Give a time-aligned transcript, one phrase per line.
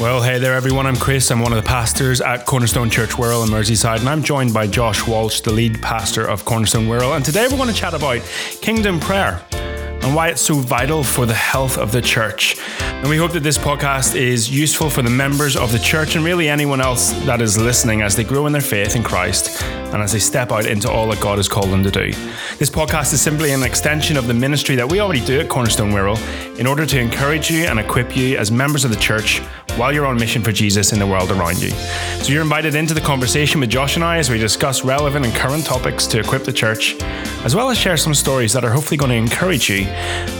[0.00, 0.86] Well, hey there, everyone.
[0.86, 1.30] I'm Chris.
[1.30, 4.66] I'm one of the pastors at Cornerstone Church Wirral in Merseyside, and I'm joined by
[4.66, 7.16] Josh Walsh, the lead pastor of Cornerstone Wirral.
[7.16, 8.22] And today we're going to chat about
[8.62, 12.58] kingdom prayer and why it's so vital for the health of the church.
[12.80, 16.24] And we hope that this podcast is useful for the members of the church and
[16.24, 20.02] really anyone else that is listening as they grow in their faith in Christ and
[20.02, 22.12] as they step out into all that God has called them to do.
[22.58, 25.90] This podcast is simply an extension of the ministry that we already do at Cornerstone
[25.90, 26.18] Wirral
[26.58, 29.42] in order to encourage you and equip you as members of the church
[29.78, 31.70] while you're on mission for Jesus in the world around you.
[31.70, 35.34] So you're invited into the conversation with Josh and I as we discuss relevant and
[35.34, 37.00] current topics to equip the church,
[37.44, 39.84] as well as share some stories that are hopefully going to encourage you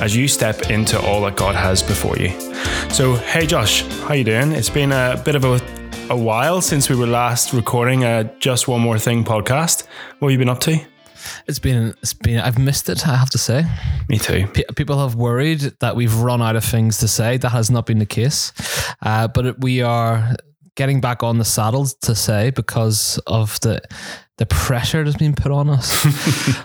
[0.00, 2.30] as you step into all that God has before you.
[2.90, 4.52] So, hey Josh, how you doing?
[4.52, 5.60] It's been a bit of a
[6.10, 9.86] a while since we were last recording a Just One More Thing podcast.
[10.18, 10.99] What have you been up to?
[11.46, 13.64] It's been, it's been, I've missed it, I have to say.
[14.08, 14.46] Me too.
[14.48, 17.36] P- people have worried that we've run out of things to say.
[17.36, 18.52] That has not been the case.
[19.02, 20.36] Uh, but we are
[20.74, 23.80] getting back on the saddle to say because of the
[24.40, 26.02] the pressure that's been put on us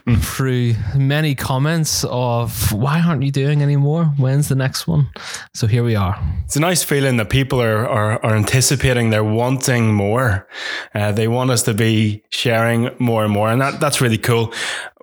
[0.21, 4.05] through many comments of why aren't you doing anymore?
[4.17, 5.09] When's the next one?
[5.53, 6.17] So here we are.
[6.45, 9.09] It's a nice feeling that people are are, are anticipating.
[9.09, 10.47] They're wanting more.
[10.93, 14.53] Uh, they want us to be sharing more and more, and that that's really cool.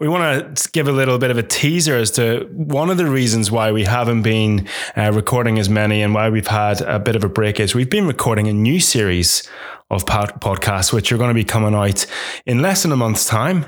[0.00, 3.06] We want to give a little bit of a teaser as to one of the
[3.06, 7.16] reasons why we haven't been uh, recording as many and why we've had a bit
[7.16, 9.46] of a break is we've been recording a new series
[9.92, 12.06] of podcasts, which are going to be coming out
[12.46, 13.66] in less than a month's time.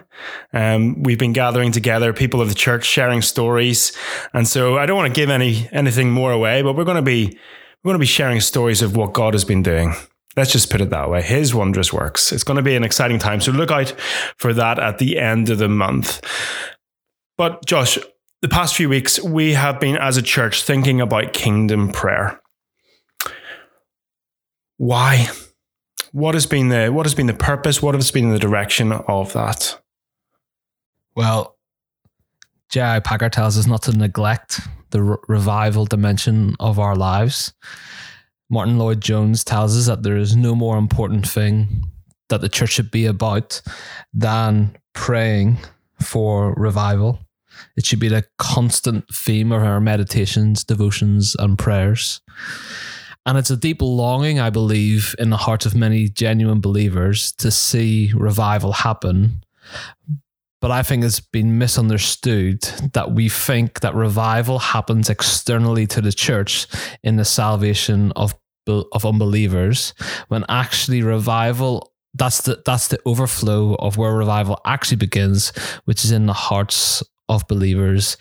[0.52, 3.92] Um, we've been gathering together people of the church, sharing stories,
[4.32, 7.02] and so I don't want to give any anything more away, but we're going to
[7.02, 7.38] be
[7.82, 9.94] we're going to be sharing stories of what God has been doing.
[10.36, 11.22] Let's just put it that way.
[11.22, 12.32] His wondrous works.
[12.32, 13.40] It's going to be an exciting time.
[13.40, 13.94] So look out
[14.38, 16.20] for that at the end of the month.
[17.36, 17.98] But Josh,
[18.42, 22.40] the past few weeks, we have been as a church thinking about kingdom prayer.
[24.76, 25.28] Why?
[26.14, 27.82] What has been the what has been the purpose?
[27.82, 29.80] What has been the direction of that?
[31.16, 31.56] Well,
[32.68, 33.00] J.I.
[33.00, 34.60] Packer tells us not to neglect
[34.90, 37.52] the re- revival dimension of our lives.
[38.48, 41.82] Martyn Lloyd-Jones tells us that there is no more important thing
[42.28, 43.60] that the church should be about
[44.12, 45.58] than praying
[46.00, 47.18] for revival.
[47.76, 52.20] It should be the constant theme of our meditations, devotions, and prayers.
[53.26, 57.50] And it's a deep longing, I believe, in the hearts of many genuine believers to
[57.50, 59.44] see revival happen.
[60.60, 62.62] But I think it's been misunderstood
[62.92, 66.66] that we think that revival happens externally to the church
[67.02, 68.34] in the salvation of
[68.66, 69.92] of unbelievers,
[70.28, 75.50] when actually revival that's the that's the overflow of where revival actually begins,
[75.84, 78.16] which is in the hearts of believers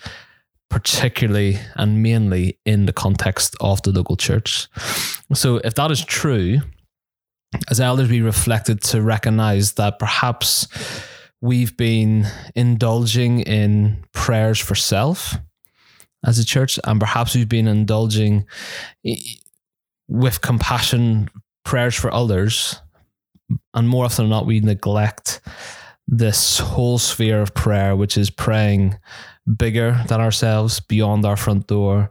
[0.73, 4.67] particularly and mainly in the context of the local church.
[5.31, 6.61] So, if that is true,
[7.69, 10.67] as elders, we reflected to recognize that perhaps
[11.41, 12.25] we've been
[12.55, 15.37] indulging in prayers for self
[16.25, 18.47] as a church, and perhaps we've been indulging
[20.07, 21.29] with compassion
[21.63, 22.81] prayers for others.
[23.75, 25.39] And more often than not, we neglect
[26.07, 28.97] this whole sphere of prayer, which is praying
[29.57, 32.09] bigger than ourselves, beyond our front door,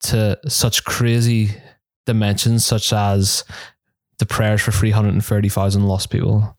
[0.00, 1.50] to such crazy
[2.06, 3.44] dimensions, such as
[4.18, 6.56] the prayers for 330,000 lost people,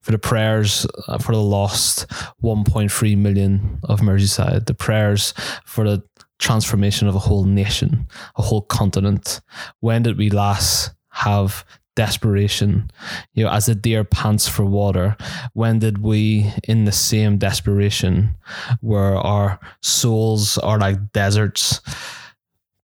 [0.00, 2.06] for the prayers uh, for the lost
[2.42, 5.32] 1.3 million of Merseyside, the prayers
[5.64, 6.02] for the
[6.38, 8.06] transformation of a whole nation,
[8.36, 9.40] a whole continent.
[9.80, 11.64] When did we last have
[11.98, 12.88] desperation,
[13.34, 15.16] you know, as the deer pants for water,
[15.54, 18.36] when did we, in the same desperation,
[18.80, 21.80] where our souls are like deserts,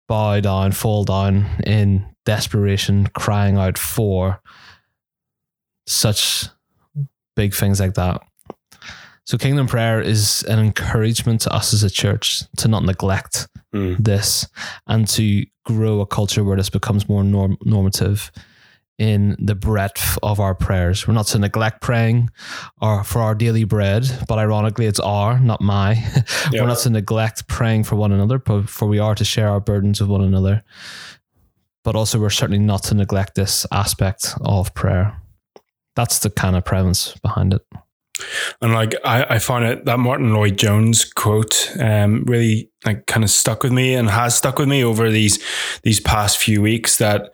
[0.08, 4.42] bow down, fall down in desperation, crying out for
[5.86, 6.46] such
[7.36, 8.20] big things like that?
[9.26, 13.96] So, kingdom prayer is an encouragement to us as a church to not neglect mm.
[13.96, 14.48] this
[14.88, 18.32] and to grow a culture where this becomes more norm- normative
[18.98, 21.06] in the breadth of our prayers.
[21.06, 22.30] We're not to neglect praying
[22.80, 25.94] or for our daily bread, but ironically, it's our, not my.
[25.94, 26.26] Yep.
[26.52, 29.60] We're not to neglect praying for one another, but for we are to share our
[29.60, 30.62] burdens with one another.
[31.82, 35.20] But also, we're certainly not to neglect this aspect of prayer.
[35.96, 37.62] That's the kind of premise behind it.
[38.60, 43.30] And like I, I found it that Martyn Lloyd-Jones quote um, really like kind of
[43.30, 45.42] stuck with me and has stuck with me over these
[45.82, 47.32] these past few weeks that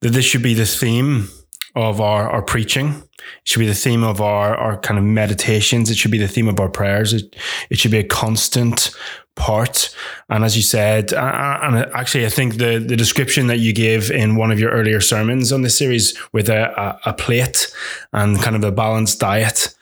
[0.00, 1.28] that this should be the theme
[1.74, 2.88] of our, our preaching.
[2.88, 5.90] It should be the theme of our, our kind of meditations.
[5.90, 7.12] It should be the theme of our prayers.
[7.12, 7.36] It,
[7.70, 8.90] it should be a constant
[9.34, 9.94] part.
[10.30, 14.36] And as you said, and actually, I think the, the description that you gave in
[14.36, 17.70] one of your earlier sermons on this series with a, a, a plate
[18.12, 19.74] and kind of a balanced diet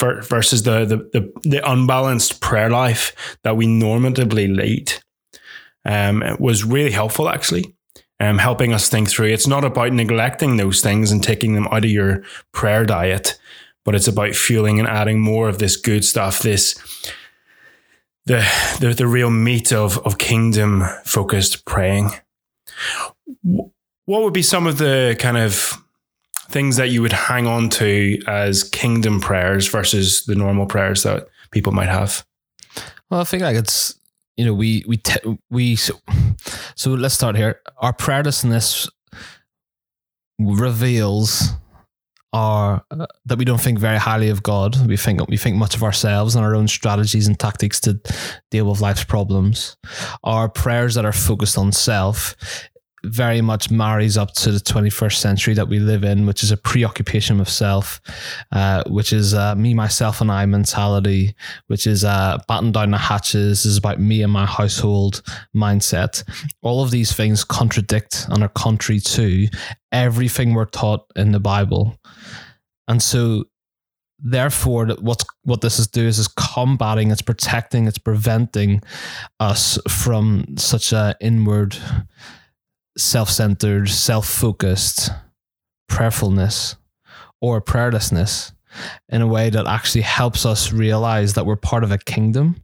[0.00, 4.92] versus the, the, the, the unbalanced prayer life that we normatively lead
[5.84, 7.73] um, was really helpful, actually
[8.20, 9.28] um, helping us think through.
[9.28, 12.22] It's not about neglecting those things and taking them out of your
[12.52, 13.38] prayer diet,
[13.84, 16.74] but it's about fueling and adding more of this good stuff, this
[18.26, 18.46] the
[18.80, 22.10] the, the real meat of of kingdom focused praying.
[23.42, 25.78] What would be some of the kind of
[26.50, 31.26] things that you would hang on to as kingdom prayers versus the normal prayers that
[31.50, 32.24] people might have?
[33.10, 33.98] Well, I think like it's
[34.36, 35.94] you know, we we te- we so,
[36.74, 37.60] so let's start here.
[37.78, 38.88] Our prayerlessness
[40.38, 41.50] reveals
[42.32, 44.86] our uh, that we don't think very highly of God.
[44.88, 48.00] We think we think much of ourselves and our own strategies and tactics to
[48.50, 49.76] deal with life's problems.
[50.24, 52.34] Our prayers that are focused on self
[53.04, 56.56] very much marries up to the 21st century that we live in, which is a
[56.56, 58.00] preoccupation of self,
[58.52, 61.34] uh, which is uh, me, myself, and I mentality,
[61.66, 65.22] which is uh, batten down the hatches, is about me and my household
[65.54, 66.22] mindset.
[66.62, 69.48] All of these things contradict and are contrary to
[69.92, 71.98] everything we're taught in the Bible.
[72.88, 73.44] And so
[74.24, 78.80] therefore what's what this is doing is, is combating it's protecting it's preventing
[79.40, 81.76] us from such a inward
[82.96, 85.10] self centered, self focused
[85.88, 86.76] prayerfulness
[87.40, 88.52] or prayerlessness
[89.08, 92.56] in a way that actually helps us realize that we're part of a kingdom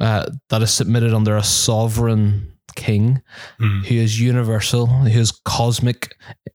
[0.00, 3.20] uh, that is submitted under a sovereign king
[3.60, 3.84] mm.
[3.86, 6.14] who is universal, who is cosmic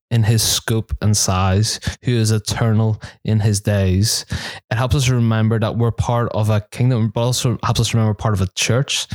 [0.09, 4.25] in his scope and size, who is eternal in his days.
[4.71, 8.13] It helps us remember that we're part of a kingdom, but also helps us remember
[8.13, 9.07] part of a church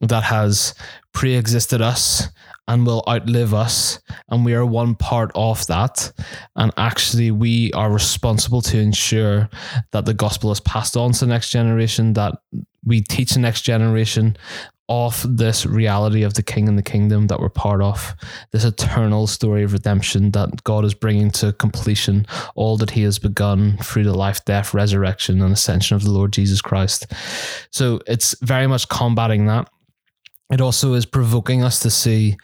[0.00, 0.74] that has
[1.12, 2.28] pre existed us
[2.70, 4.00] and will outlive us.
[4.28, 6.12] And we are one part of that.
[6.54, 9.50] And actually, we are responsible to ensure
[9.90, 12.36] that the gospel is passed on to the next generation, that
[12.84, 14.36] we teach the next generation
[14.88, 18.14] of this reality of the king and the kingdom that we're part of,
[18.52, 22.24] this eternal story of redemption that God is bringing to completion,
[22.54, 26.32] all that He has begun through the life, death, resurrection, and ascension of the Lord
[26.32, 27.12] Jesus Christ.
[27.72, 29.68] So it's very much combating that
[30.50, 32.36] it also is provoking us to see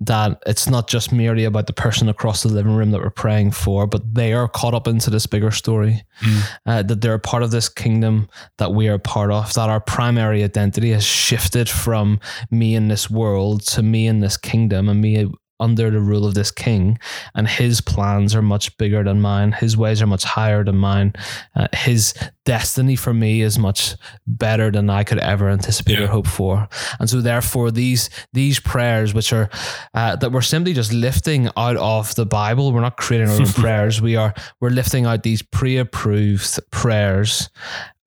[0.00, 3.50] that it's not just merely about the person across the living room that we're praying
[3.50, 6.02] for, but they are caught up into this bigger story.
[6.20, 6.42] Mm.
[6.66, 9.80] Uh, that they're a part of this kingdom that we are part of, that our
[9.80, 12.20] primary identity has shifted from
[12.50, 15.30] me in this world to me in this kingdom and me
[15.60, 16.98] under the rule of this king,
[17.34, 19.52] and his plans are much bigger than mine.
[19.52, 21.12] His ways are much higher than mine.
[21.54, 22.14] Uh, his
[22.44, 23.94] destiny for me is much
[24.26, 26.04] better than I could ever anticipate yeah.
[26.04, 26.68] or hope for.
[26.98, 29.48] And so, therefore, these these prayers, which are
[29.94, 33.46] uh, that we're simply just lifting out of the Bible, we're not creating our own
[33.62, 34.00] prayers.
[34.00, 37.50] We are we're lifting out these pre-approved prayers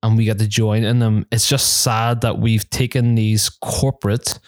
[0.04, 1.26] and we get to join in them.
[1.32, 4.38] It's just sad that we've taken these corporate,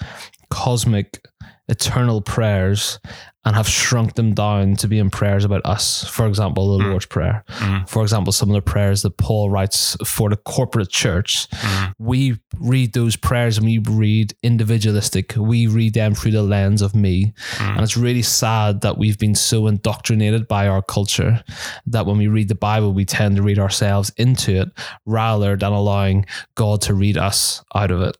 [0.50, 1.26] cosmic
[1.68, 2.98] eternal prayers
[3.46, 6.04] and have shrunk them down to be in prayers about us.
[6.04, 6.90] For example, the mm.
[6.90, 7.44] Lord's Prayer.
[7.46, 7.88] Mm.
[7.88, 11.48] For example, some of the prayers that Paul writes for the corporate church.
[11.50, 11.94] Mm.
[11.98, 15.34] We read those prayers and we read individualistic.
[15.36, 17.34] We read them through the lens of me.
[17.54, 17.76] Mm.
[17.76, 21.44] And it's really sad that we've been so indoctrinated by our culture
[21.86, 24.68] that when we read the Bible, we tend to read ourselves into it
[25.04, 28.16] rather than allowing God to read us out of it.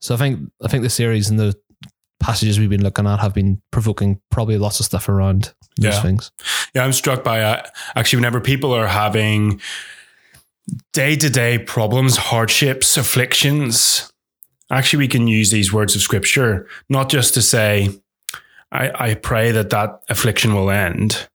[0.00, 1.56] So I think I think the series and the
[2.20, 6.02] passages we've been looking at have been provoking probably lots of stuff around those yeah.
[6.02, 6.30] things.
[6.74, 9.60] Yeah, I'm struck by uh, actually whenever people are having
[10.92, 14.12] day to day problems, hardships, afflictions,
[14.70, 17.90] actually we can use these words of scripture not just to say,
[18.70, 21.28] I, I pray that that affliction will end,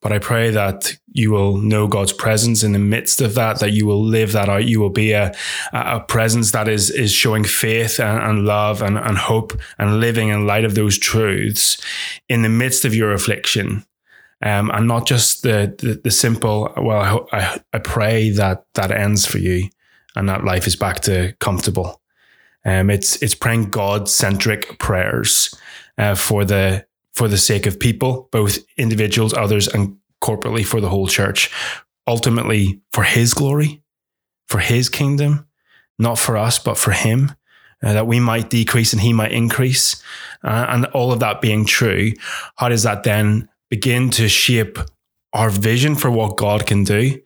[0.00, 3.72] but I pray that you will know God's presence in the midst of that, that
[3.72, 4.64] you will live that out.
[4.64, 5.34] You will be a,
[5.72, 10.28] a presence that is, is showing faith and, and love and, and hope and living
[10.28, 11.80] in light of those truths
[12.28, 13.84] in the midst of your affliction.
[14.42, 19.26] Um, and not just the, the, the simple, well, I, I, pray that that ends
[19.26, 19.68] for you
[20.16, 22.00] and that life is back to comfortable.
[22.64, 25.54] Um, it's, it's praying God centric prayers,
[25.98, 26.86] uh, for the,
[27.20, 31.50] for the sake of people, both individuals, others, and corporately for the whole church.
[32.06, 33.82] Ultimately, for His glory,
[34.48, 35.46] for His kingdom,
[35.98, 37.32] not for us, but for Him,
[37.82, 40.02] uh, that we might decrease and He might increase.
[40.42, 42.12] Uh, and all of that being true,
[42.56, 44.78] how does that then begin to shape
[45.34, 47.20] our vision for what God can do.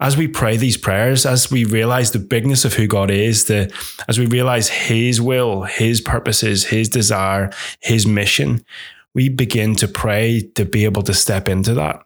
[0.00, 3.70] As we pray these prayers, as we realize the bigness of who God is, the
[4.08, 8.64] as we realize His will, His purposes, His desire, His mission,
[9.18, 12.04] we begin to pray to be able to step into that.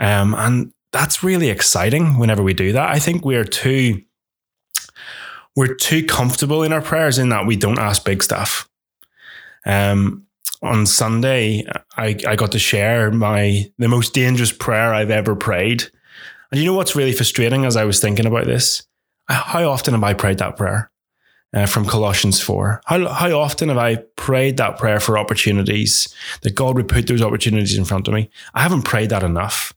[0.00, 2.88] Um, and that's really exciting whenever we do that.
[2.88, 4.02] I think we're too
[5.54, 8.68] we're too comfortable in our prayers in that we don't ask big stuff.
[9.64, 10.26] Um,
[10.62, 11.64] on Sunday,
[11.96, 15.84] I, I got to share my the most dangerous prayer I've ever prayed.
[16.50, 18.82] And you know what's really frustrating as I was thinking about this?
[19.28, 20.90] How often have I prayed that prayer
[21.56, 22.82] uh, from Colossians 4?
[22.84, 27.22] How, how often have I prayed that prayer for opportunities, that God would put those
[27.22, 28.30] opportunities in front of me?
[28.54, 29.72] I haven't prayed that enough.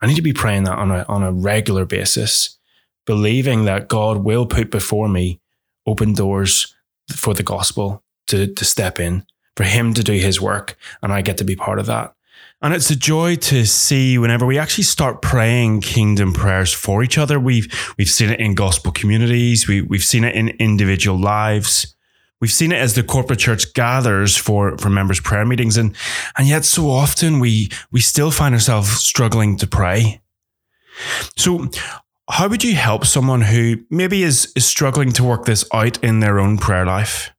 [0.00, 2.58] I need to be praying that on a, on a regular basis,
[3.06, 5.40] believing that God will put before me
[5.86, 6.74] open doors
[7.08, 9.24] for the gospel to, to step in
[9.56, 12.14] for him to do his work, and I get to be part of that.
[12.62, 17.18] And it's a joy to see whenever we actually start praying kingdom prayers for each
[17.18, 17.40] other.
[17.40, 17.66] We've
[17.98, 21.96] we've seen it in gospel communities, we, we've seen it in individual lives.
[22.40, 25.96] We've seen it as the corporate church gathers for, for members' prayer meetings, and
[26.36, 30.20] and yet so often we we still find ourselves struggling to pray.
[31.36, 31.68] So
[32.28, 36.20] how would you help someone who maybe is, is struggling to work this out in
[36.20, 37.32] their own prayer life?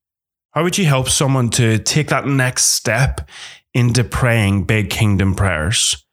[0.52, 3.28] How would you help someone to take that next step
[3.74, 6.06] into praying big kingdom prayers?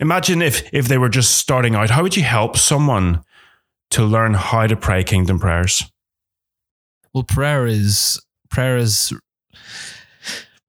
[0.00, 3.24] Imagine if if they were just starting out, how would you help someone
[3.90, 5.84] to learn how to pray kingdom prayers?
[7.14, 8.20] Well, prayer is
[8.50, 9.12] prayer is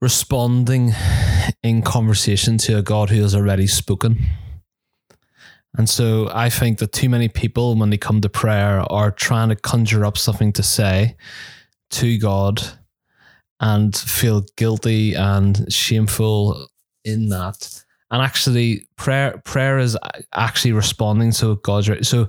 [0.01, 0.92] responding
[1.63, 4.25] in conversation to a God who has already spoken.
[5.75, 9.50] And so I think that too many people, when they come to prayer, are trying
[9.50, 11.15] to conjure up something to say
[11.92, 12.62] to God
[13.60, 16.67] and feel guilty and shameful
[17.05, 17.83] in that.
[18.12, 19.98] And actually, prayer prayer is
[20.33, 21.89] actually responding to God's.
[21.89, 22.05] Right.
[22.05, 22.27] So,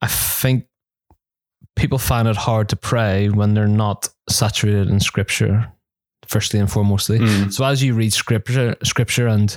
[0.00, 0.66] I think
[1.76, 5.72] people find it hard to pray when they're not saturated in Scripture.
[6.26, 7.20] Firstly and foremostly.
[7.20, 7.50] Mm.
[7.50, 9.56] So as you read Scripture, Scripture, and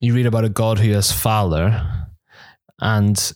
[0.00, 2.08] you read about a God who is Father,
[2.80, 3.32] and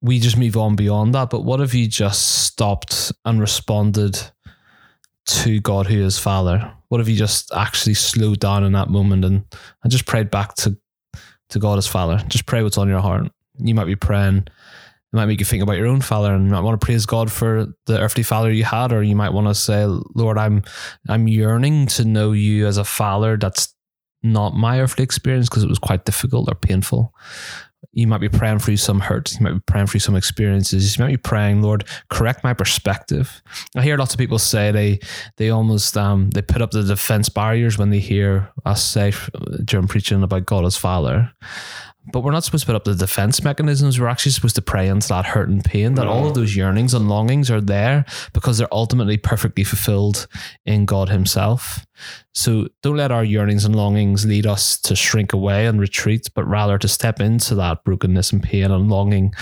[0.00, 1.30] we just move on beyond that.
[1.30, 4.20] But what if you just stopped and responded
[5.26, 6.72] to God who is Father?
[6.88, 9.44] What if you just actually slowed down in that moment and,
[9.82, 10.76] and just prayed back to,
[11.50, 12.22] to God as Father?
[12.28, 13.30] Just pray what's on your heart.
[13.58, 14.46] You might be praying,
[15.14, 17.06] it might make you think about your own father and you might want to praise
[17.06, 20.62] God for the earthly father you had, or you might want to say, Lord, I'm
[21.08, 23.72] I'm yearning to know you as a father that's
[24.24, 27.14] not my earthly experience because it was quite difficult or painful
[27.94, 29.38] you might be praying through some hurts.
[29.38, 30.96] You might be praying through some experiences.
[30.96, 33.42] You might be praying, Lord, correct my perspective.
[33.76, 35.00] I hear lots of people say they
[35.36, 39.12] they almost um they put up the defense barriers when they hear us say
[39.64, 41.32] during preaching about God as Father.
[42.12, 43.98] But we're not supposed to put up the defense mechanisms.
[43.98, 46.92] We're actually supposed to pray into that hurt and pain, that all of those yearnings
[46.92, 50.26] and longings are there because they're ultimately perfectly fulfilled
[50.66, 51.86] in God Himself.
[52.34, 56.44] So don't let our yearnings and longings lead us to shrink away and retreat, but
[56.44, 59.32] rather to step into that brokenness and pain and longing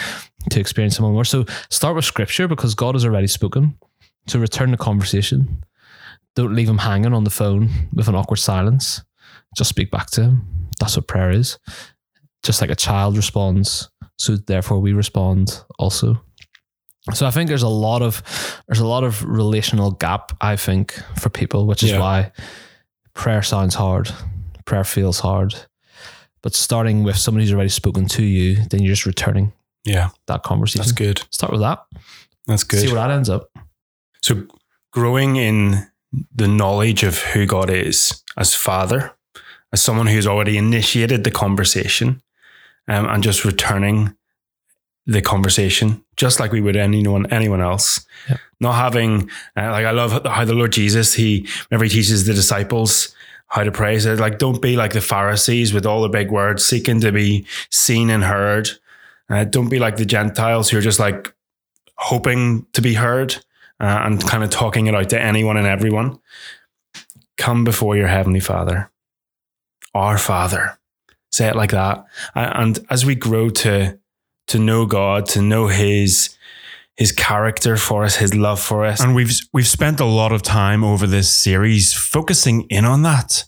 [0.50, 1.24] to experience Him more.
[1.24, 3.76] So start with Scripture because God has already spoken.
[4.28, 5.64] So return the conversation.
[6.36, 9.02] Don't leave Him hanging on the phone with an awkward silence.
[9.56, 10.68] Just speak back to Him.
[10.78, 11.58] That's what prayer is
[12.42, 16.20] just like a child responds, so therefore we respond also.
[17.14, 18.22] So I think there's a lot of
[18.68, 22.00] there's a lot of relational gap I think for people, which is yeah.
[22.00, 22.32] why
[23.14, 24.10] prayer sounds hard,
[24.64, 25.54] prayer feels hard.
[26.42, 29.52] But starting with somebody who's already spoken to you, then you're just returning.
[29.84, 30.80] Yeah, that conversation.
[30.80, 31.22] That's good.
[31.30, 31.84] Start with that.
[32.46, 32.80] That's good.
[32.80, 33.50] See where that ends up.
[34.22, 34.46] So
[34.92, 35.88] growing in
[36.34, 39.12] the knowledge of who God is as Father,
[39.72, 42.22] as someone who's already initiated the conversation,
[42.88, 44.14] um, and just returning
[45.06, 48.06] the conversation just like we would anyone anyone else.
[48.28, 48.38] Yep.
[48.60, 52.34] Not having uh, like I love how the Lord Jesus he whenever he teaches the
[52.34, 53.14] disciples
[53.48, 56.64] how to pray, said like don't be like the Pharisees with all the big words,
[56.64, 58.70] seeking to be seen and heard.
[59.28, 61.34] Uh, don't be like the Gentiles who are just like
[61.96, 63.34] hoping to be heard
[63.80, 66.18] uh, and kind of talking it out to anyone and everyone.
[67.38, 68.90] Come before your heavenly Father,
[69.94, 70.78] our Father
[71.32, 72.04] say it like that.
[72.34, 73.98] And as we grow to
[74.48, 76.36] to know God, to know His
[76.96, 80.42] His character for us, His love for us, and we've we've spent a lot of
[80.42, 83.44] time over this series focusing in on that.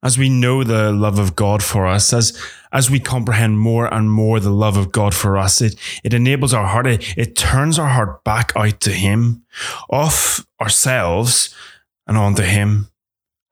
[0.00, 4.10] As we know the love of God for us, as as we comprehend more and
[4.10, 5.74] more the love of God for us, it
[6.04, 9.44] it enables our heart, it, it turns our heart back out to Him,
[9.90, 11.52] off ourselves
[12.06, 12.88] and onto Him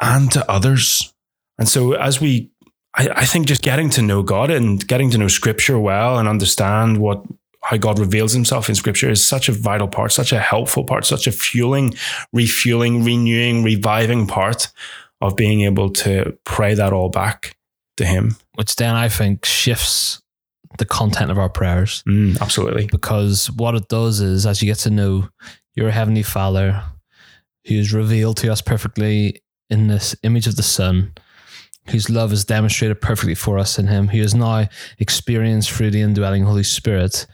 [0.00, 1.12] and to others.
[1.58, 2.50] And so as we
[2.96, 6.28] I, I think just getting to know God and getting to know Scripture well and
[6.28, 7.24] understand what
[7.66, 11.04] how God reveals himself in scripture is such a vital part, such a helpful part,
[11.04, 11.94] such a fueling,
[12.32, 14.68] refueling, renewing, reviving part
[15.20, 17.56] of being able to pray that all back
[17.96, 18.36] to him.
[18.54, 20.22] Which then I think shifts
[20.78, 22.04] the content of our prayers.
[22.06, 22.86] Mm, absolutely.
[22.86, 25.28] Because what it does is, as you get to know
[25.74, 26.84] your Heavenly Father,
[27.66, 31.12] who is revealed to us perfectly in this image of the Son,
[31.90, 36.00] whose love is demonstrated perfectly for us in Him, who is now experienced through the
[36.00, 37.26] indwelling Holy Spirit.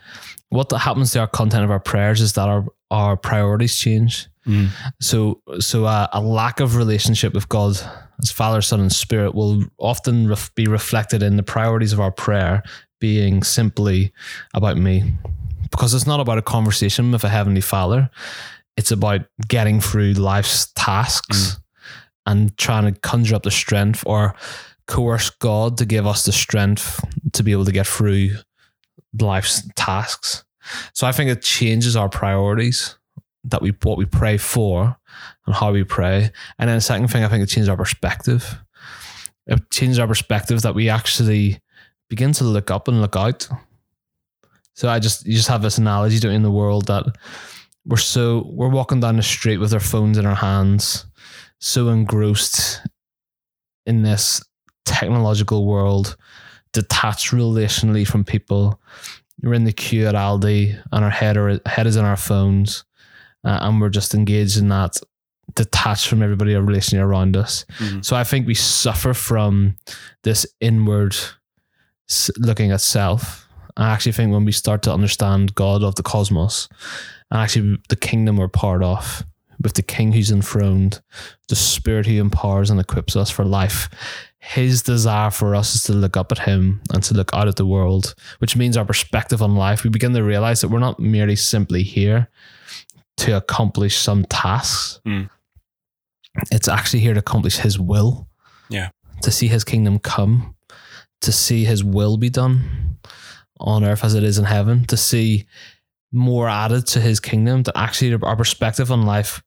[0.50, 4.28] What happens to our content of our prayers is that our, our priorities change.
[4.46, 4.68] Mm.
[5.00, 7.78] So, so uh, a lack of relationship with God
[8.22, 12.12] as Father, Son, and Spirit will often ref- be reflected in the priorities of our
[12.12, 12.62] prayer
[13.00, 14.12] being simply
[14.54, 15.12] about me,
[15.70, 18.10] because it's not about a conversation with a heavenly Father.
[18.76, 21.56] It's about getting through life's tasks.
[21.56, 21.61] Mm
[22.26, 24.34] and trying to conjure up the strength or
[24.86, 28.30] coerce God to give us the strength to be able to get through
[29.20, 30.44] life's tasks.
[30.92, 32.96] So I think it changes our priorities
[33.44, 34.96] that we what we pray for
[35.46, 36.30] and how we pray.
[36.58, 38.58] And then the second thing I think it changes our perspective.
[39.46, 41.60] It changes our perspective that we actually
[42.08, 43.48] begin to look up and look out.
[44.74, 47.04] So I just you just have this analogy doing in the world that
[47.84, 51.06] we're so we're walking down the street with our phones in our hands
[51.62, 52.80] so engrossed
[53.86, 54.42] in this
[54.84, 56.16] technological world,
[56.72, 58.80] detached relationally from people.
[59.42, 62.84] We're in the queue at Aldi, and our head, are, head is in our phones,
[63.44, 64.96] uh, and we're just engaged in that,
[65.54, 67.64] detached from everybody relationally around us.
[67.78, 68.00] Mm-hmm.
[68.00, 69.76] So I think we suffer from
[70.24, 71.16] this inward
[72.38, 73.48] looking at self.
[73.76, 76.68] I actually think when we start to understand God of the cosmos
[77.30, 79.24] and actually the kingdom we're part of,
[79.62, 81.00] with the King who's enthroned,
[81.48, 83.88] the Spirit who empowers and equips us for life.
[84.38, 87.56] His desire for us is to look up at Him and to look out at
[87.56, 89.84] the world, which means our perspective on life.
[89.84, 92.28] We begin to realize that we're not merely simply here
[93.18, 95.00] to accomplish some tasks.
[95.06, 95.30] Mm.
[96.50, 98.28] It's actually here to accomplish His will.
[98.68, 98.90] Yeah.
[99.22, 100.56] To see His kingdom come,
[101.20, 102.98] to see His will be done
[103.60, 105.46] on earth as it is in heaven, to see
[106.12, 109.42] more added to his kingdom that actually our perspective on life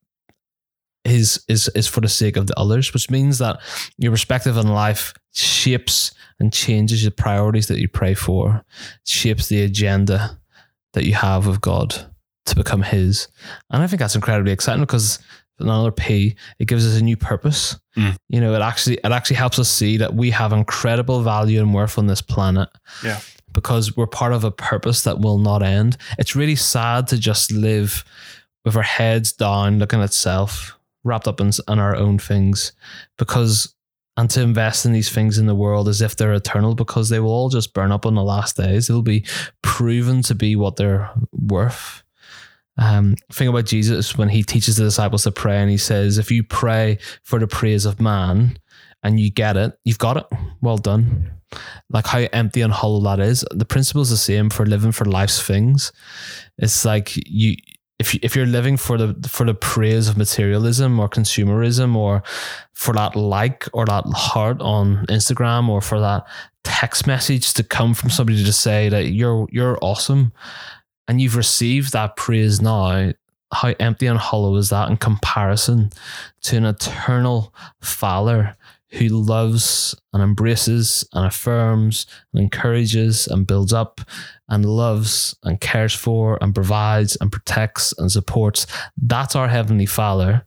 [1.05, 3.59] is is is for the sake of the others, which means that
[3.97, 8.63] your perspective on life shapes and changes the priorities that you pray for,
[9.05, 10.39] shapes the agenda
[10.93, 12.11] that you have with God
[12.45, 13.27] to become His.
[13.69, 15.19] And I think that's incredibly exciting because
[15.59, 17.79] another P, it gives us a new purpose.
[17.95, 18.17] Mm.
[18.29, 21.73] You know, it actually it actually helps us see that we have incredible value and
[21.73, 22.69] worth on this planet.
[23.03, 23.19] Yeah
[23.55, 25.95] because we're part of a purpose that will not end.
[26.19, 28.03] It's really sad to just live
[28.65, 32.73] with our heads down, looking at self, wrapped up in, in our own things,
[33.17, 33.73] because
[34.17, 37.19] and to invest in these things in the world as if they're eternal because they
[37.19, 38.87] will all just burn up on the last days.
[38.87, 39.25] They'll be
[39.61, 42.01] proven to be what they're worth.
[42.77, 46.31] Um, thing about Jesus when he teaches the disciples to pray and he says, if
[46.31, 48.57] you pray for the praise of man
[49.03, 50.25] and you get it, you've got it.
[50.61, 51.31] Well done
[51.89, 53.45] like how empty and hollow that is.
[53.51, 55.91] The principle is the same for living for life's things.
[56.57, 57.55] It's like you
[57.99, 62.23] if if you're living for the for the praise of materialism or consumerism or
[62.73, 66.25] for that like or that heart on Instagram or for that
[66.63, 70.33] text message to come from somebody to say that you're you're awesome
[71.07, 73.11] and you've received that praise now
[73.53, 75.89] how empty and hollow is that in comparison
[76.41, 78.55] to an eternal father
[78.95, 84.01] who loves and embraces and affirms and encourages and builds up
[84.47, 88.67] and loves and cares for and provides and protects and supports.
[88.97, 90.45] That's our Heavenly Father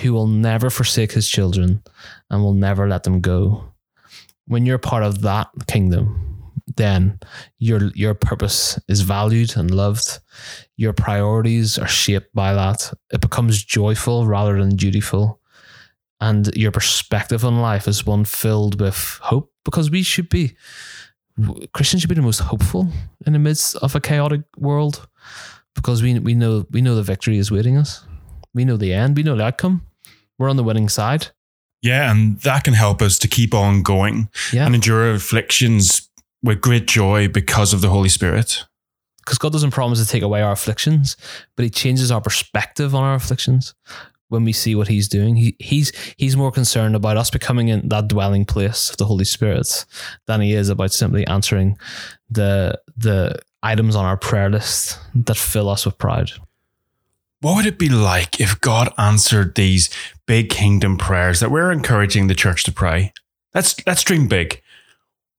[0.00, 1.82] who will never forsake his children
[2.30, 3.72] and will never let them go.
[4.46, 7.18] When you're part of that kingdom, then
[7.58, 10.20] your your purpose is valued and loved.
[10.76, 12.92] Your priorities are shaped by that.
[13.12, 15.41] It becomes joyful rather than dutiful
[16.22, 20.54] and your perspective on life is one filled with hope because we should be
[21.74, 22.88] Christians should be the most hopeful
[23.26, 25.08] in the midst of a chaotic world
[25.74, 28.06] because we we know we know the victory is waiting us.
[28.54, 29.82] We know the end, we know the outcome.
[30.38, 31.28] We're on the winning side.
[31.82, 34.66] Yeah, and that can help us to keep on going yeah.
[34.66, 36.08] and endure afflictions
[36.40, 38.64] with great joy because of the Holy Spirit.
[39.24, 41.16] Because God doesn't promise to take away our afflictions,
[41.56, 43.74] but He changes our perspective on our afflictions
[44.32, 45.36] when we see what he's doing.
[45.36, 49.26] He, he's he's more concerned about us becoming in that dwelling place of the Holy
[49.26, 49.84] Spirit
[50.26, 51.76] than he is about simply answering
[52.30, 56.30] the the items on our prayer list that fill us with pride.
[57.42, 59.90] What would it be like if God answered these
[60.26, 63.12] big kingdom prayers that we're encouraging the church to pray?
[63.54, 64.61] Let's let's dream big.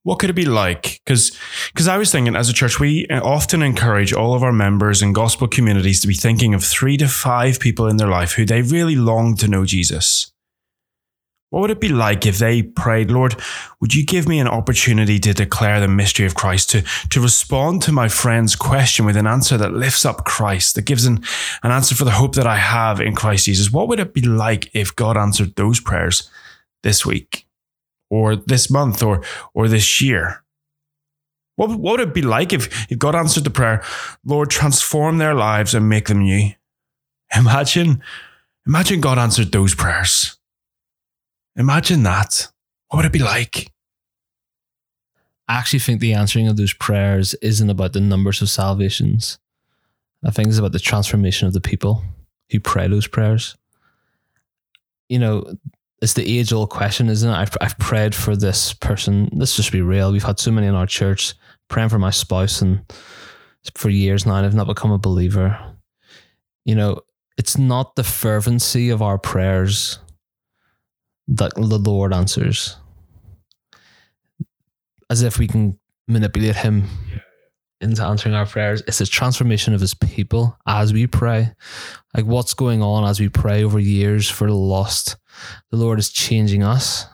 [0.03, 1.01] What could it be like?
[1.05, 1.37] Because
[1.71, 5.01] because I was thinking, as a church, we uh, often encourage all of our members
[5.01, 8.45] and gospel communities to be thinking of three to five people in their life who
[8.45, 10.31] they really long to know Jesus.
[11.51, 13.35] What would it be like if they prayed, Lord,
[13.79, 17.83] would you give me an opportunity to declare the mystery of Christ, to, to respond
[17.83, 21.23] to my friend's question with an answer that lifts up Christ, that gives an,
[21.61, 23.71] an answer for the hope that I have in Christ Jesus?
[23.71, 26.27] What would it be like if God answered those prayers
[26.81, 27.45] this week
[28.09, 30.43] or this month or, or this year?
[31.55, 33.83] What, what would it be like if, if God answered the prayer,
[34.25, 36.51] Lord, transform their lives and make them new?
[37.35, 38.01] Imagine,
[38.65, 40.37] imagine God answered those prayers.
[41.55, 42.47] Imagine that.
[42.89, 43.71] What would it be like?
[45.47, 49.37] I actually think the answering of those prayers isn't about the numbers of salvations.
[50.23, 52.03] I think it's about the transformation of the people
[52.49, 53.57] who pray those prayers.
[55.09, 55.55] You know,
[56.03, 57.33] it's the age old question, isn't it?
[57.33, 59.29] I've, I've prayed for this person.
[59.31, 60.11] Let's just be real.
[60.11, 61.33] We've had so many in our church
[61.69, 62.83] praying for my spouse, and
[63.73, 65.57] for years now, I've not become a believer.
[66.65, 66.99] You know,
[67.37, 69.99] it's not the fervency of our prayers
[71.29, 72.75] that the Lord answers.
[75.09, 76.83] As if we can manipulate him
[77.83, 78.81] into answering our prayers.
[78.87, 81.51] It's a transformation of his people as we pray.
[82.15, 85.17] Like what's going on as we pray over years for the lost.
[85.71, 87.05] The Lord is changing us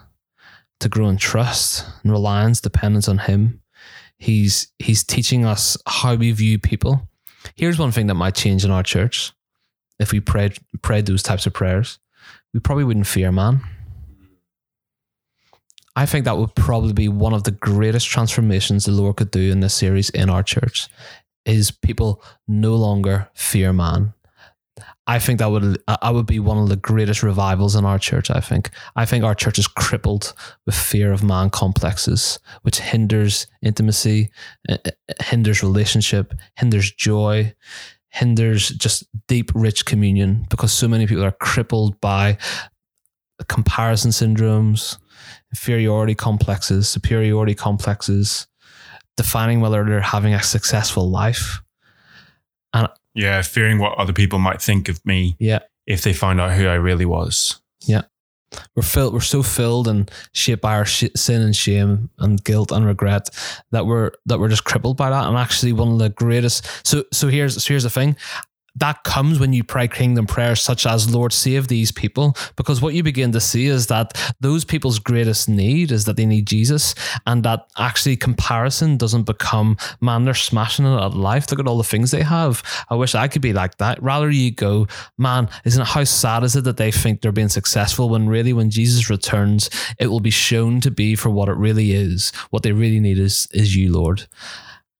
[0.80, 3.62] to grow in trust and reliance, dependence on him.
[4.18, 7.10] He's he's teaching us how we view people.
[7.56, 9.34] Here's one thing that might change in our church.
[10.00, 12.00] If we prayed prayed those types of prayers,
[12.54, 13.62] we probably wouldn't fear man
[16.00, 19.52] I think that would probably be one of the greatest transformations the Lord could do
[19.52, 20.88] in this series in our church
[21.46, 24.14] is people no longer fear man.
[25.08, 28.32] I think that would I would be one of the greatest revivals in our church.
[28.32, 30.34] I think I think our church is crippled
[30.66, 34.32] with fear of man complexes, which hinders intimacy,
[34.70, 37.54] eh, eh, hinders relationship, hinders joy,
[38.08, 42.38] hinders just deep, rich communion because so many people are crippled by
[43.50, 44.98] comparison syndromes,
[45.52, 48.48] inferiority complexes, superiority complexes,
[49.18, 51.62] defining whether they're having a successful life.
[52.74, 55.36] And yeah, fearing what other people might think of me.
[55.40, 55.60] Yeah.
[55.86, 57.60] If they find out who I really was.
[57.86, 58.04] Yeah.
[58.76, 59.14] We're filled.
[59.14, 63.30] We're so filled and shaped by our sh- sin and shame and guilt and regret
[63.72, 65.28] that we're that we're just crippled by that.
[65.28, 66.66] And actually, one of the greatest.
[66.88, 68.16] So so here's so here's the thing
[68.80, 72.36] that comes when you pray kingdom prayers such as lord save these people.
[72.56, 76.26] Because what you begin to see is that those people's greatest need is that they
[76.26, 81.50] need jesus and that actually comparison doesn't become man they're smashing it at life.
[81.52, 82.64] Look at all the things they have.
[82.90, 84.02] I wish i could be like that.
[84.02, 84.88] Rather you go
[85.18, 88.54] man isn't it how sad is it that they think they're being successful when really
[88.54, 92.32] when jesus returns it will be shown to be for what it really is.
[92.50, 94.28] What they really need is is you lord.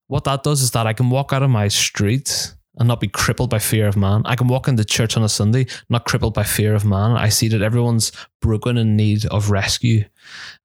[0.08, 3.08] What that does is that i can walk out of my street and not be
[3.08, 4.22] crippled by fear of man.
[4.26, 7.18] I can walk into church on a Sunday, not crippled by fear of man.
[7.18, 10.06] I see that everyone's broken in need of rescue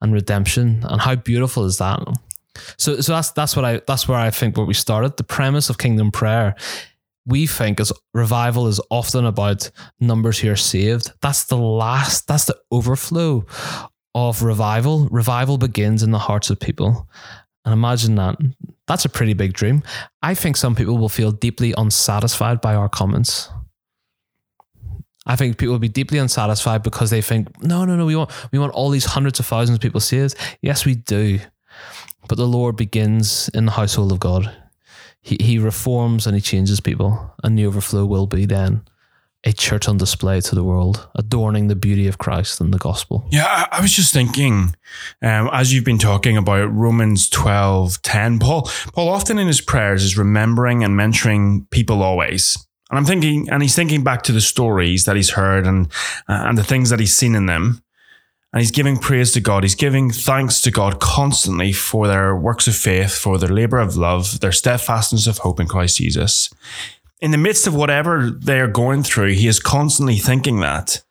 [0.01, 0.85] and redemption.
[0.89, 2.01] And how beautiful is that?
[2.79, 5.17] So, so that's that's what I that's where I think where we started.
[5.17, 6.55] The premise of kingdom prayer,
[7.27, 11.11] we think is revival is often about numbers who are saved.
[11.21, 13.47] That's the last, that's the overflow
[14.15, 15.09] of revival.
[15.11, 17.09] Revival begins in the hearts of people.
[17.65, 18.37] And imagine that.
[18.87, 19.83] That's a pretty big dream.
[20.23, 23.49] I think some people will feel deeply unsatisfied by our comments.
[25.27, 28.31] I think people will be deeply unsatisfied because they think, no, no, no, we want
[28.53, 30.35] we want all these hundreds of thousands of people see us.
[30.61, 31.39] Yes, we do.
[32.29, 34.55] But the Lord begins in the household of God.
[35.23, 38.83] He he reforms and he changes people, and the overflow will be then
[39.45, 43.27] a church on display to the world, adorning the beauty of Christ and the gospel.
[43.31, 44.75] Yeah, I, I was just thinking,
[45.23, 48.63] um, as you've been talking about Romans 12, 10, Paul,
[48.95, 52.57] Paul often in his prayers is remembering and mentoring people always.
[52.91, 55.87] And I'm thinking, and he's thinking back to the stories that he's heard and,
[56.29, 57.83] uh, and the things that he's seen in them.
[58.53, 59.65] And he's giving praise to God.
[59.65, 63.97] He's giving thanks to God constantly for their works of faith, for their labor of
[63.97, 66.51] love, their steadfastness of hope in Christ Jesus
[67.25, 71.03] in the midst of whatever they're going through, he is constantly thinking that.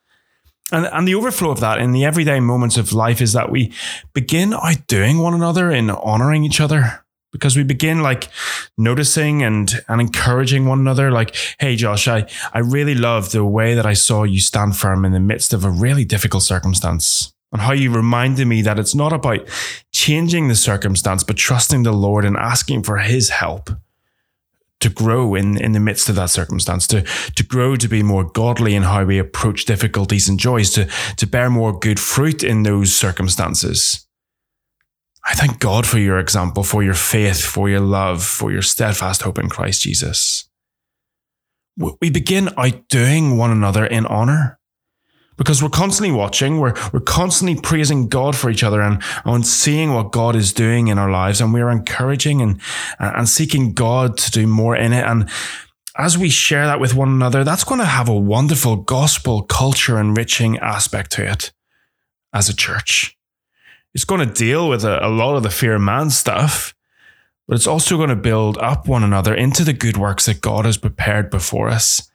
[0.71, 3.73] And, and the overflow of that in the everyday moments of life is that we
[4.13, 8.29] begin outdoing one another in honoring each other because we begin like
[8.77, 13.73] noticing and and encouraging one another like hey josh i i really love the way
[13.73, 17.61] that i saw you stand firm in the midst of a really difficult circumstance and
[17.61, 19.47] how you reminded me that it's not about
[19.91, 23.71] changing the circumstance but trusting the lord and asking for his help
[24.83, 27.01] to grow in, in the midst of that circumstance, to,
[27.35, 31.25] to grow to be more godly in how we approach difficulties and joys, to, to
[31.25, 34.07] bear more good fruit in those circumstances.
[35.25, 39.21] I thank God for your example, for your faith, for your love, for your steadfast
[39.21, 40.49] hope in Christ Jesus.
[41.77, 44.59] We begin outdoing one another in honor
[45.37, 49.93] because we're constantly watching, we're, we're constantly praising God for each other and, and seeing
[49.93, 51.41] what God is doing in our lives.
[51.41, 52.61] And we're encouraging and,
[52.99, 55.05] and seeking God to do more in it.
[55.05, 55.29] And
[55.97, 59.99] as we share that with one another, that's going to have a wonderful gospel culture
[59.99, 61.51] enriching aspect to it
[62.33, 63.17] as a church.
[63.93, 66.73] It's going to deal with a, a lot of the fear of man stuff,
[67.47, 70.65] but it's also going to build up one another into the good works that God
[70.65, 72.09] has prepared before us.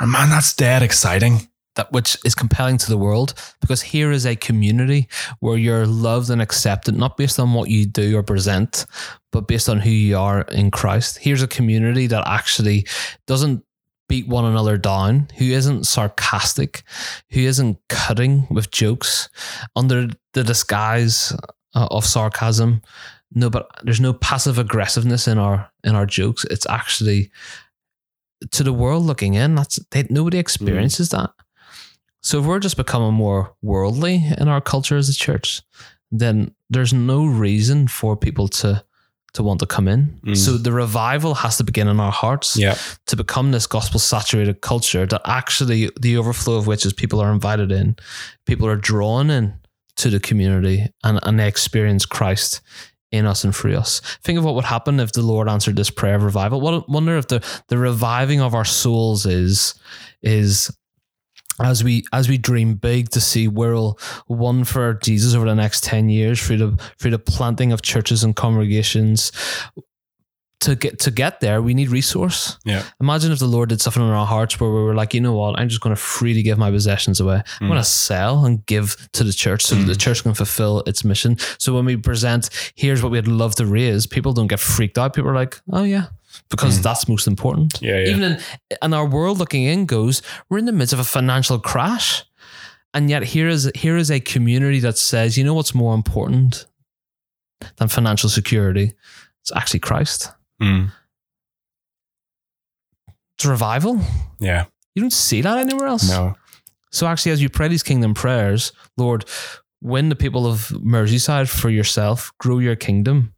[0.00, 4.26] And man, that's dead exciting that which is compelling to the world because here is
[4.26, 5.08] a community
[5.40, 8.86] where you're loved and accepted not based on what you do or present
[9.30, 11.18] but based on who you are in Christ.
[11.18, 12.86] Here's a community that actually
[13.26, 13.64] doesn't
[14.08, 16.82] beat one another down who isn't sarcastic
[17.30, 19.30] who isn't cutting with jokes
[19.74, 21.32] under the disguise
[21.74, 22.82] uh, of sarcasm.
[23.34, 26.44] No but there's no passive aggressiveness in our in our jokes.
[26.50, 27.30] It's actually
[28.50, 31.12] to the world looking in that's they, nobody experiences mm.
[31.12, 31.30] that
[32.22, 35.60] so if we're just becoming more worldly in our culture as a church,
[36.10, 38.84] then there's no reason for people to
[39.34, 40.20] to want to come in.
[40.26, 40.36] Mm.
[40.36, 42.76] So the revival has to begin in our hearts yeah.
[43.06, 47.32] to become this gospel saturated culture that actually the overflow of which is people are
[47.32, 47.96] invited in,
[48.44, 49.54] people are drawn in
[49.96, 52.60] to the community and, and they experience Christ
[53.10, 54.00] in us and through us.
[54.22, 56.60] Think of what would happen if the Lord answered this prayer of revival.
[56.60, 59.74] What wonder if the the reviving of our souls is
[60.22, 60.70] is
[61.60, 65.84] as we as we dream big to see Wirral won for Jesus over the next
[65.84, 69.32] ten years through the through the planting of churches and congregations.
[70.60, 72.56] To get to get there, we need resource.
[72.64, 72.84] Yeah.
[73.00, 75.34] Imagine if the Lord did something in our hearts where we were like, you know
[75.34, 77.38] what, I'm just going to freely give my possessions away.
[77.38, 77.62] Mm.
[77.62, 79.80] I'm going to sell and give to the church so mm.
[79.80, 80.00] that the mm.
[80.00, 81.36] church can fulfill its mission.
[81.58, 85.14] So when we present, here's what we'd love to raise, people don't get freaked out.
[85.14, 86.06] People are like, oh yeah,
[86.52, 86.82] because mm.
[86.82, 87.80] that's most important.
[87.80, 88.10] Yeah, yeah.
[88.10, 88.40] Even in,
[88.82, 92.22] in our world looking in goes, we're in the midst of a financial crash.
[92.94, 96.66] And yet here is here is a community that says, you know what's more important
[97.78, 98.92] than financial security?
[99.40, 100.30] It's actually Christ.
[100.60, 100.92] Mm.
[103.36, 103.98] It's revival.
[104.38, 104.66] Yeah.
[104.94, 106.08] You don't see that anywhere else.
[106.08, 106.36] No.
[106.90, 109.24] So actually, as you pray these kingdom prayers, Lord,
[109.80, 113.32] win the people of Merseyside for yourself, grow your kingdom.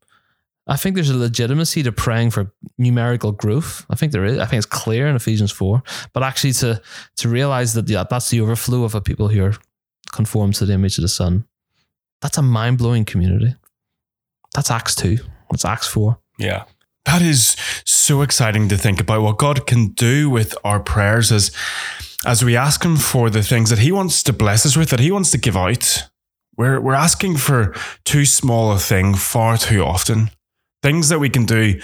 [0.66, 3.84] I think there's a legitimacy to praying for numerical growth.
[3.90, 4.38] I think there is.
[4.38, 5.82] I think it's clear in Ephesians four.
[6.12, 6.80] But actually, to
[7.16, 9.54] to realize that yeah, that's the overflow of a people who are
[10.12, 11.44] conformed to the image of the Son.
[12.22, 13.54] That's a mind blowing community.
[14.54, 15.18] That's Acts two.
[15.50, 16.18] That's Acts four.
[16.38, 16.64] Yeah.
[17.04, 21.50] That is so exciting to think about what God can do with our prayers as
[22.24, 25.00] as we ask him for the things that he wants to bless us with, that
[25.00, 26.04] he wants to give out.
[26.56, 27.74] We're we're asking for
[28.04, 30.30] too small a thing far too often
[30.84, 31.80] things that we can do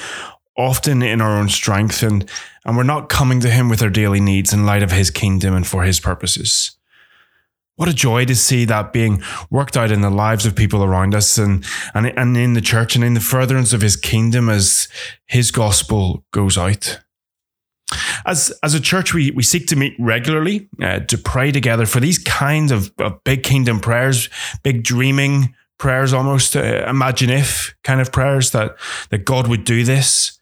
[0.59, 2.29] often in our own strength and
[2.67, 5.55] and we're not coming to him with our daily needs in light of his kingdom
[5.55, 6.77] and for his purposes
[7.77, 11.15] what a joy to see that being worked out in the lives of people around
[11.15, 14.87] us and, and, and in the church and in the furtherance of his kingdom as
[15.25, 17.01] his gospel goes out.
[18.27, 22.01] As, as a church, we, we seek to meet regularly uh, to pray together for
[22.01, 24.29] these kinds of, of big kingdom prayers,
[24.63, 28.77] big dreaming prayers almost uh, imagine if kind of prayers that
[29.09, 30.39] that God would do this.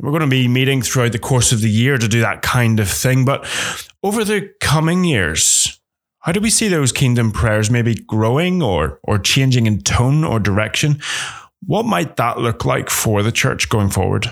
[0.00, 2.80] We're going to be meeting throughout the course of the year to do that kind
[2.80, 3.46] of thing, but
[4.02, 5.78] over the coming years,
[6.20, 10.40] how do we see those kingdom prayers maybe growing or or changing in tone or
[10.40, 11.00] direction?
[11.66, 14.26] What might that look like for the church going forward?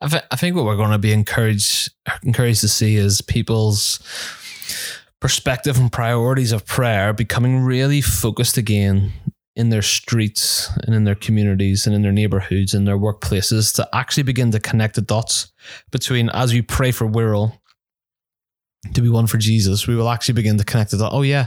[0.00, 3.98] I, th- I think what we're going to be encouraged encouraged to see is people's
[5.20, 9.12] perspective and priorities of prayer becoming really focused again
[9.56, 13.88] in their streets and in their communities and in their neighborhoods and their workplaces to
[13.92, 15.52] actually begin to connect the dots
[15.90, 17.58] between as we pray for Wirral
[18.94, 21.12] to be won for Jesus, we will actually begin to connect the dots.
[21.12, 21.46] Oh yeah.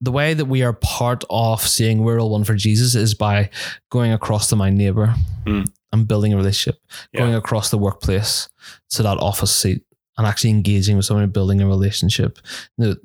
[0.00, 3.50] The way that we are part of seeing Wirral won for Jesus is by
[3.90, 5.70] going across to my neighbor mm.
[5.92, 6.80] and building a relationship,
[7.12, 7.20] yeah.
[7.20, 8.48] going across the workplace
[8.90, 9.84] to that office seat
[10.20, 12.38] and actually engaging with someone and building a relationship.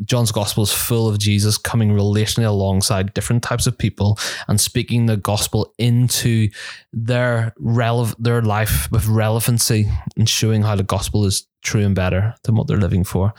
[0.04, 5.06] John's gospel is full of Jesus coming relationally alongside different types of people and speaking
[5.06, 6.50] the gospel into
[6.92, 12.36] their relev- their life with relevancy and showing how the gospel is true and better
[12.44, 13.34] than what they're living for.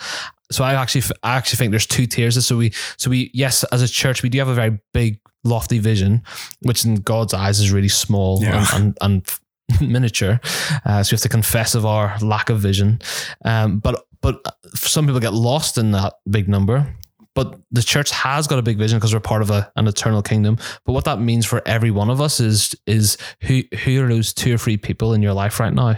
[0.51, 2.43] So I actually I actually think there's two tiers.
[2.47, 5.81] So we so we yes as a church we do have a very big lofty
[5.81, 6.23] vision,
[6.63, 8.67] which in God's eyes is really small yeah.
[8.73, 9.39] and, and, and
[9.81, 10.41] miniature.
[10.85, 13.01] Uh, so we have to confess of our lack of vision.
[13.45, 14.41] Um, but but
[14.75, 16.95] some people get lost in that big number.
[17.37, 20.23] But the church has got a big vision because we're part of a, an eternal
[20.23, 20.57] kingdom.
[20.85, 24.33] But what that means for every one of us is is who who are those
[24.35, 25.95] two or three people in your life right now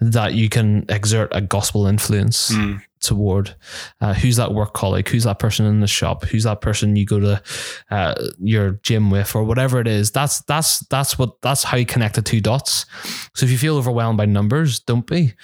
[0.00, 2.80] that you can exert a gospel influence Mm.
[3.00, 3.54] toward?
[4.00, 5.08] Uh, who's that work colleague?
[5.08, 6.24] Who's that person in the shop?
[6.24, 7.42] Who's that person you go to
[7.90, 10.10] uh, your gym with, or whatever it is?
[10.12, 12.86] That's that's that's what that's how you connect the two dots.
[13.34, 15.34] So if you feel overwhelmed by numbers, don't be,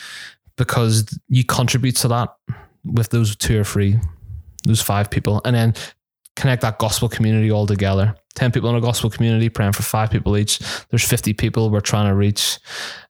[0.56, 2.34] because you contribute to that
[2.84, 3.98] with those two or three,
[4.64, 5.74] those five people, and then
[6.36, 8.16] connect that gospel community all together.
[8.34, 10.58] 10 people in a gospel community praying for five people each.
[10.90, 12.58] There's 50 people we're trying to reach.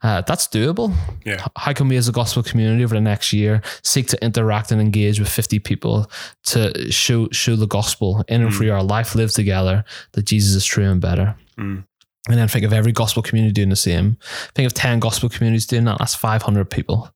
[0.02, 0.94] Uh, that's doable.
[1.24, 1.46] Yeah.
[1.56, 4.80] How can we, as a gospel community, over the next year, seek to interact and
[4.80, 6.10] engage with 50 people
[6.44, 10.64] to show show the gospel in and through our life, live together, that Jesus is
[10.66, 11.34] true and better?
[11.58, 11.86] Mm.
[12.28, 14.18] And then think of every gospel community doing the same.
[14.54, 15.98] Think of 10 gospel communities doing that.
[15.98, 17.10] That's 500 people.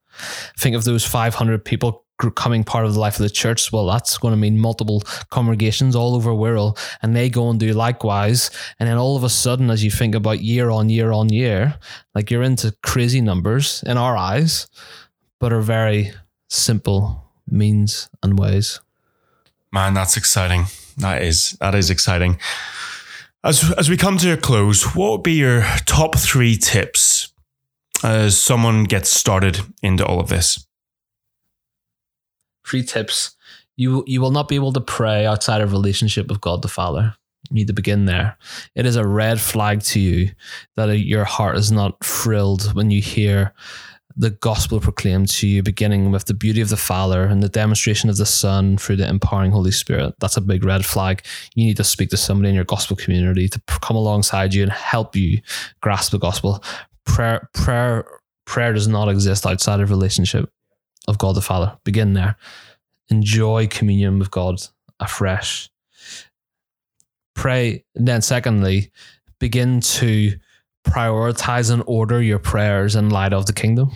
[0.58, 3.72] Think of those 500 people gr- coming part of the life of the church.
[3.72, 7.72] Well, that's going to mean multiple congregations all over Wirral, and they go and do
[7.72, 8.50] likewise.
[8.78, 11.78] And then all of a sudden, as you think about year on year on year,
[12.14, 14.66] like you're into crazy numbers in our eyes,
[15.40, 16.12] but are very
[16.48, 18.80] simple means and ways.
[19.72, 20.66] Man, that's exciting.
[20.98, 22.38] That is that is exciting.
[23.44, 27.32] As as we come to a close, what would be your top three tips
[28.02, 30.66] as someone gets started into all of this?
[32.68, 33.36] Three tips.
[33.76, 37.14] You you will not be able to pray outside of relationship with God the Father.
[37.50, 38.36] You need to begin there.
[38.74, 40.30] It is a red flag to you
[40.76, 43.54] that your heart is not thrilled when you hear
[44.16, 48.10] the gospel proclaimed to you, beginning with the beauty of the Father and the demonstration
[48.10, 50.12] of the Son through the empowering Holy Spirit.
[50.18, 51.24] That's a big red flag.
[51.54, 54.72] You need to speak to somebody in your gospel community to come alongside you and
[54.72, 55.40] help you
[55.80, 56.64] grasp the gospel.
[57.04, 58.04] Prayer, prayer,
[58.44, 60.50] prayer does not exist outside of relationship
[61.08, 61.76] of God the Father.
[61.82, 62.36] Begin there.
[63.08, 64.60] Enjoy communion with God
[65.00, 65.70] afresh.
[67.34, 67.84] Pray.
[67.96, 68.92] And then, secondly,
[69.40, 70.38] begin to
[70.86, 73.90] prioritize and order your prayers in light of the kingdom.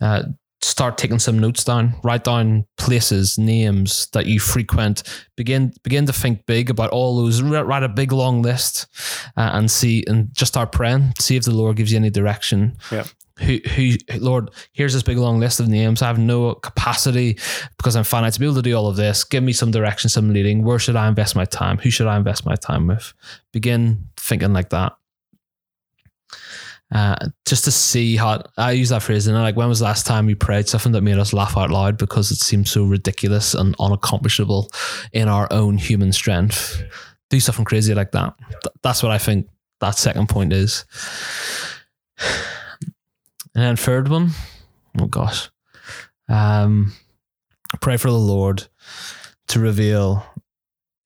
[0.00, 0.22] Uh,
[0.62, 1.94] start taking some notes down.
[2.02, 5.02] Write down places, names that you frequent.
[5.36, 7.42] Begin begin to think big about all those.
[7.42, 8.86] Write a big long list
[9.36, 11.12] uh, and see and just start praying.
[11.18, 12.76] See if the Lord gives you any direction.
[12.90, 13.04] Yeah.
[13.40, 16.02] Who, who, Lord, here's this big long list of names.
[16.02, 17.38] I have no capacity
[17.76, 19.24] because I'm finite to be able to do all of this.
[19.24, 20.64] Give me some direction, some leading.
[20.64, 21.78] Where should I invest my time?
[21.78, 23.12] Who should I invest my time with?
[23.52, 24.92] Begin thinking like that
[26.90, 29.26] uh, just to see how I use that phrase.
[29.26, 31.70] And like, when was the last time you prayed something that made us laugh out
[31.70, 34.68] loud because it seems so ridiculous and unaccomplishable
[35.12, 36.82] in our own human strength?
[37.30, 38.34] Do something crazy like that.
[38.38, 39.48] Th- That's what I think
[39.80, 40.84] that second point is.
[43.58, 44.30] And then third one,
[45.00, 45.50] oh gosh,
[46.28, 46.92] um,
[47.80, 48.68] pray for the Lord
[49.48, 50.24] to reveal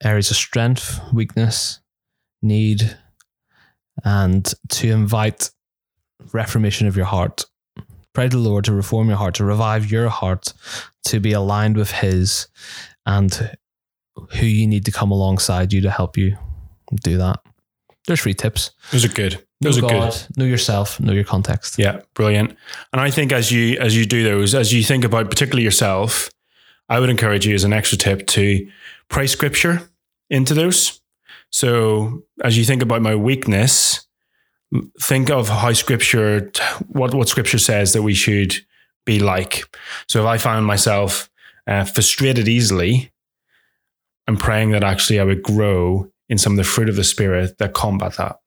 [0.04, 1.80] areas of strength, weakness,
[2.42, 2.94] need,
[4.04, 5.50] and to invite
[6.34, 7.46] reformation of your heart.
[8.12, 10.52] Pray to the Lord to reform your heart, to revive your heart,
[11.04, 12.48] to be aligned with His,
[13.06, 13.56] and
[14.14, 16.36] who you need to come alongside you to help you
[17.02, 17.40] do that.
[18.06, 18.72] There's three tips.
[18.90, 19.42] Those are good.
[19.62, 20.00] Those know good.
[20.00, 21.78] God, Know yourself, know your context.
[21.78, 22.56] Yeah, brilliant.
[22.92, 26.30] And I think as you as you do those, as you think about particularly yourself,
[26.88, 28.68] I would encourage you as an extra tip to
[29.08, 29.88] pray scripture
[30.30, 31.00] into those.
[31.50, 34.06] So as you think about my weakness,
[35.00, 36.50] think of how scripture
[36.88, 38.56] what what scripture says that we should
[39.04, 39.64] be like.
[40.08, 41.30] So if I find myself
[41.66, 43.12] uh, frustrated easily,
[44.26, 47.58] I'm praying that actually I would grow in some of the fruit of the spirit
[47.58, 48.38] that combat that.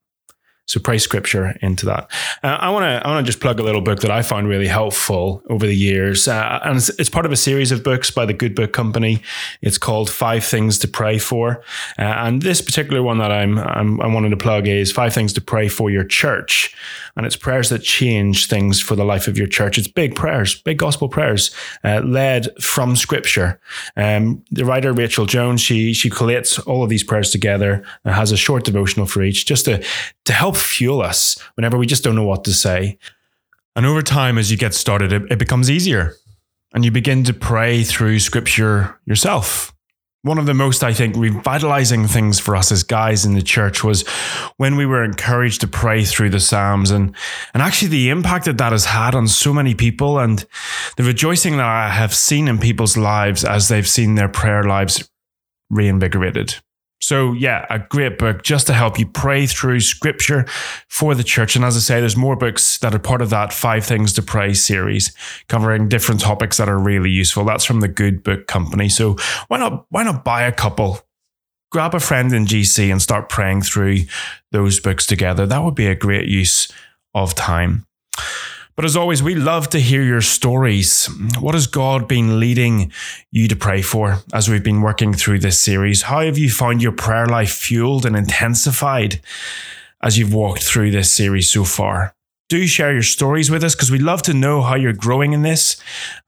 [0.66, 2.10] So pray scripture into that.
[2.42, 4.48] Uh, I want to I want to just plug a little book that I found
[4.48, 8.10] really helpful over the years, uh, and it's, it's, part of a series of books
[8.10, 9.22] by the Good Book Company.
[9.62, 11.62] It's called Five Things to Pray For,
[11.98, 15.32] uh, and this particular one that I'm, I'm I wanted to plug is Five Things
[15.34, 16.74] to Pray for Your Church,
[17.16, 19.78] and it's prayers that change things for the life of your church.
[19.78, 21.50] It's big prayers, big gospel prayers,
[21.82, 23.58] uh, led from Scripture.
[23.96, 28.32] Um, the writer Rachel Jones she she collates all of these prayers together and has
[28.32, 29.84] a short devotional for each, just to
[30.24, 32.98] to help fuel us whenever we just don't know what to say.
[33.74, 36.14] And over time, as you get started, it, it, becomes easier
[36.72, 39.75] and you begin to pray through scripture yourself.
[40.26, 43.84] One of the most, I think, revitalizing things for us as guys in the church
[43.84, 44.04] was
[44.56, 47.14] when we were encouraged to pray through the Psalms and,
[47.54, 50.44] and actually the impact that that has had on so many people and
[50.96, 55.08] the rejoicing that I have seen in people's lives as they've seen their prayer lives
[55.70, 56.56] reinvigorated
[57.00, 60.46] So, yeah, a great book just to help you pray through scripture
[60.88, 61.54] for the church.
[61.54, 64.22] And as I say, there's more books that are part of that Five Things to
[64.22, 65.14] Pray series
[65.48, 67.44] covering different topics that are really useful.
[67.44, 68.88] That's from the Good Book Company.
[68.88, 69.16] So,
[69.48, 71.00] why not, why not buy a couple?
[71.70, 73.98] Grab a friend in GC and start praying through
[74.52, 75.46] those books together.
[75.46, 76.68] That would be a great use
[77.14, 77.86] of time.
[78.76, 81.08] But as always, we love to hear your stories.
[81.40, 82.92] What has God been leading
[83.32, 86.02] you to pray for as we've been working through this series?
[86.02, 89.22] How have you found your prayer life fueled and intensified
[90.02, 92.14] as you've walked through this series so far?
[92.50, 95.40] Do share your stories with us because we love to know how you're growing in
[95.40, 95.78] this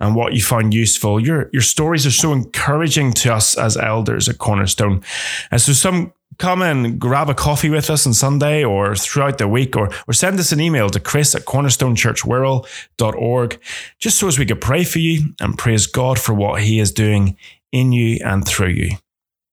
[0.00, 1.20] and what you find useful.
[1.20, 5.02] Your, your stories are so encouraging to us as elders at Cornerstone.
[5.50, 9.48] And so some come and grab a coffee with us on Sunday or throughout the
[9.48, 13.60] week, or, or send us an email to chris at cornerstonechurchwirral.org,
[13.98, 16.92] just so as we could pray for you and praise God for what He is
[16.92, 17.36] doing
[17.72, 18.90] in you and through you.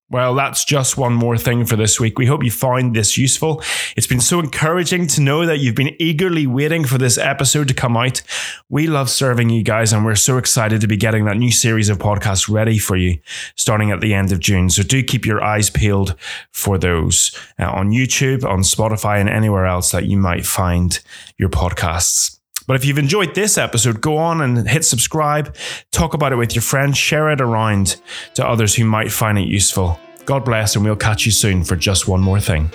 [0.08, 2.20] Well, that's just one more thing for this week.
[2.20, 3.64] We hope you find this useful.
[3.98, 7.74] It's been so encouraging to know that you've been eagerly waiting for this episode to
[7.74, 8.22] come out.
[8.70, 11.90] We love serving you guys, and we're so excited to be getting that new series
[11.90, 13.18] of podcasts ready for you
[13.56, 14.70] starting at the end of June.
[14.70, 16.16] So do keep your eyes peeled
[16.52, 21.00] for those uh, on YouTube, on Spotify, and anywhere else that you might find
[21.40, 22.40] your podcasts.
[22.68, 25.56] But if you've enjoyed this episode, go on and hit subscribe,
[25.92, 28.02] talk about it with your friends, share it around
[28.36, 30.00] to others who might find it useful.
[30.26, 32.72] God bless, and we'll catch you soon for just one more thing.